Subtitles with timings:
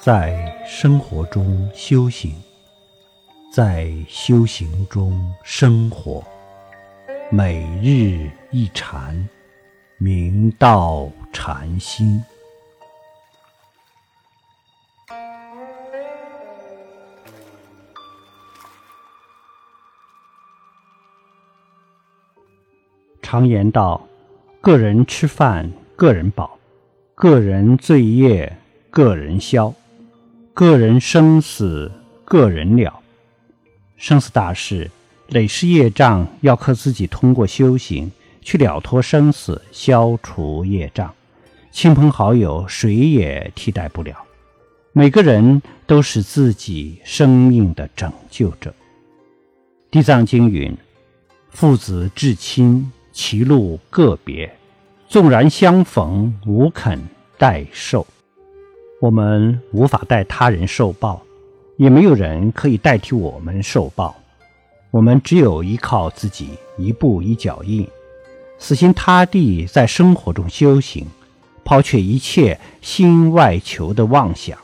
[0.00, 2.32] 在生活中修行，
[3.52, 6.22] 在修行中生活，
[7.32, 9.28] 每日一禅，
[9.98, 12.22] 明道禅心。
[23.20, 24.00] 常言道
[24.62, 26.56] ：“个人吃饭，个人饱；
[27.16, 28.56] 个人罪业，
[28.90, 29.74] 个人消；
[30.58, 31.88] 个人生死，
[32.24, 32.98] 个人了。”
[33.96, 34.90] 生死大事，
[35.28, 38.10] 累世业障，要靠自己通过修行
[38.42, 41.14] 去了脱生死，消除业障。
[41.70, 44.16] 亲朋好友，谁也替代不了。
[44.92, 48.70] 每个人都是自己生命的拯救者。
[49.92, 50.76] 《地藏经》云
[51.54, 54.52] ：“父子至亲。”其路个别，
[55.08, 57.00] 纵然相逢，无肯
[57.36, 58.04] 代受。
[59.00, 61.22] 我们无法代他人受报，
[61.76, 64.16] 也没有人可以代替我们受报。
[64.90, 67.86] 我们只有依靠自己，一步一脚印，
[68.58, 71.06] 死心塌地在生活中修行，
[71.64, 74.58] 抛却一切心外求的妄想，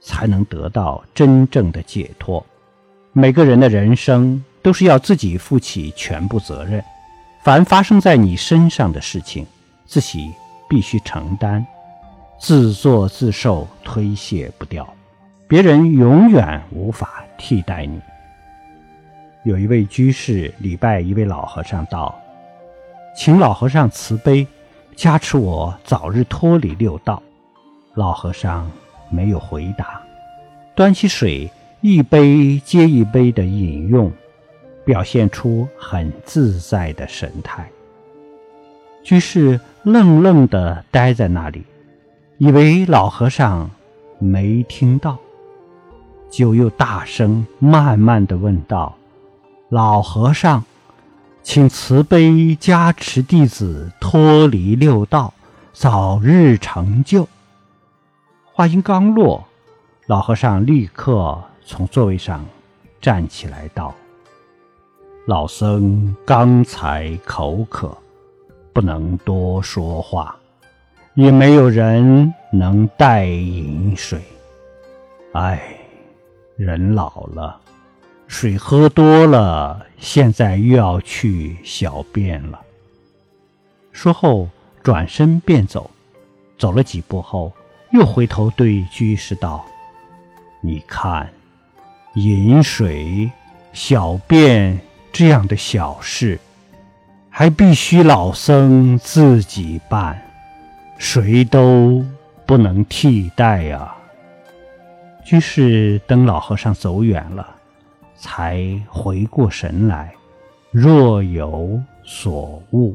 [0.00, 2.44] 才能得到真正的解脱。
[3.12, 6.82] 每个人的人生都是要自己负起全部责任。
[7.44, 9.46] 凡发生在你身上的事情，
[9.86, 10.32] 自己
[10.68, 11.64] 必须承担，
[12.40, 14.88] 自作自受，推卸不掉。
[15.46, 18.00] 别人永远无法替代你。
[19.44, 22.18] 有一位居士礼拜一位老和尚道
[23.14, 24.46] ：“请老和尚慈悲，
[24.96, 27.22] 加持我早日脱离六道。”
[27.94, 28.70] 老和尚
[29.10, 30.00] 没有回答，
[30.74, 31.50] 端起水
[31.82, 34.10] 一杯接一杯的饮用。
[34.82, 37.68] 表现出很自在的神态。
[39.04, 41.64] 居士愣愣地呆在那里，
[42.42, 43.70] 以为老和尚
[44.18, 45.18] 没听到，
[46.30, 48.96] 就又大声慢慢的问道
[49.68, 50.64] ：“老和尚，
[51.42, 55.34] 请慈悲加持弟子脱离六道，
[55.74, 57.28] 早日成就。”
[58.54, 59.44] 话音刚落，
[60.06, 62.42] 老和尚立刻从座位上
[63.02, 63.94] 站起来道。
[65.26, 67.94] 老僧刚才口渴，
[68.72, 70.34] 不能多说话，
[71.14, 74.20] 也没有人能代饮水。
[75.32, 75.60] 唉，
[76.56, 77.60] 人老了，
[78.26, 82.60] 水喝多了，现在又要去小便了。
[83.92, 84.48] 说后
[84.82, 85.90] 转身便走，
[86.58, 87.52] 走了几步后，
[87.92, 89.64] 又回头对居士道
[90.62, 91.28] ：“你看，
[92.14, 93.30] 饮水、
[93.72, 94.78] 小便。”
[95.12, 96.38] 这样的小事，
[97.28, 100.22] 还必须老僧自己办，
[101.00, 102.04] 谁都
[102.44, 103.96] 不能替代呀。
[105.24, 107.56] 居士等老和尚走远了，
[108.16, 110.12] 才回过神来，
[110.70, 112.94] 若有所悟。